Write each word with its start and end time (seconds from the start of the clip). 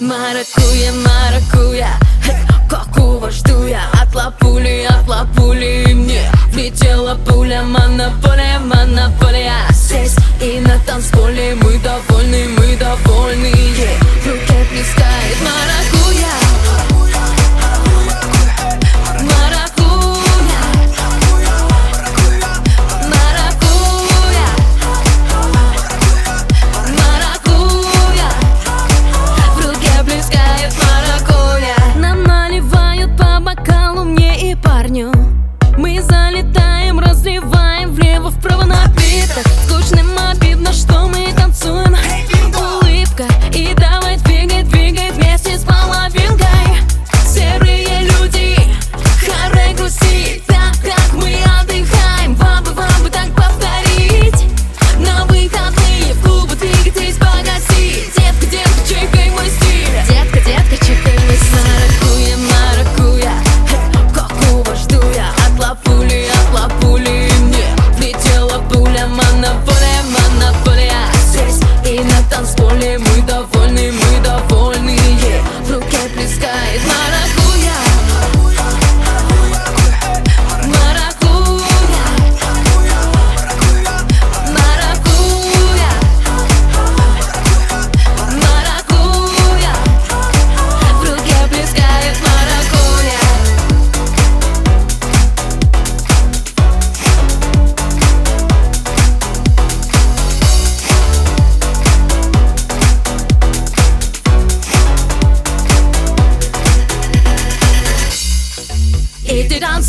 Маракуя, 0.00 0.90
маракуя, 0.92 1.90
какого 2.68 3.30
жду 3.30 3.66
я 3.66 3.82
От 4.00 4.14
лапули, 4.14 4.86
от 4.88 5.06
лапули 5.06 5.92
мне 5.92 6.30
Влетела 6.50 7.14
пуля, 7.14 7.62
монополия, 7.62 8.58
монополия. 8.58 9.52
Здесь 9.70 10.16
и 10.40 10.60
на 10.60 10.78
танцполе 10.86 11.31
танцполе 73.20 73.22
мы 73.22 73.26
довольны, 73.26 74.11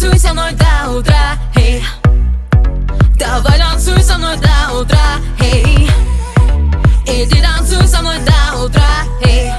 танцуй 0.04 0.20
со 0.20 0.34
мной 0.34 0.52
до 0.52 0.92
утра, 0.92 1.38
эй. 1.56 1.82
Давай 3.18 3.58
танцуй 3.58 4.02
со 4.02 4.18
мной 4.18 4.36
до 4.36 4.78
утра, 4.78 5.18
эй. 5.40 5.90
И 7.08 7.26
ты 7.26 7.42
танцуй 7.42 7.88
со 7.88 8.02
мной 8.02 8.18
до 8.20 8.64
утра, 8.66 9.06
эй. 9.26 9.50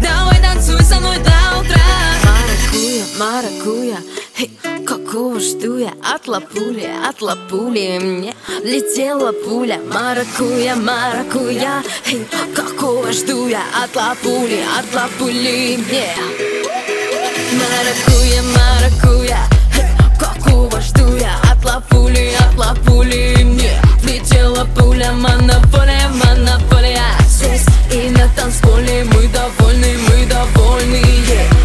Давай 0.00 0.40
танцуй 0.40 0.80
со 0.82 1.00
мной 1.00 1.16
до 1.18 1.58
утра. 1.58 1.82
Маракуя, 2.22 3.04
маракуя, 3.18 3.98
эй. 4.38 4.84
Какого 4.86 5.40
жду 5.40 5.78
я? 5.78 5.92
От 6.14 6.28
лапули, 6.28 6.88
от 7.08 7.20
лапули 7.20 7.98
Мне 7.98 8.34
летела 8.62 9.32
пуля. 9.32 9.80
Маракуя, 9.92 10.76
маракуя, 10.76 11.82
эй. 12.06 12.24
Какого 12.54 13.12
жду 13.12 13.48
я? 13.48 13.62
От 13.82 13.96
лапули, 13.96 14.62
от 14.78 14.94
лапули 14.94 15.76
Мне. 15.88 16.14
Маракуя, 17.58 18.42
маракуя, 18.42 19.07
пули, 21.90 22.32
от 22.38 22.56
лапули 22.56 23.42
Мне 23.44 23.80
влетела 24.02 24.66
пуля, 24.76 25.12
монополия, 25.12 26.08
монополия 26.08 27.04
Здесь 27.28 27.66
и 27.92 28.10
на 28.10 28.28
танцполе 28.36 29.04
мы 29.04 29.28
довольны, 29.28 29.96
мы 30.08 30.26
довольны, 30.26 31.02
yeah. 31.28 31.57